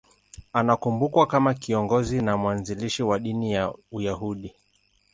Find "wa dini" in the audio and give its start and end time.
3.03-3.51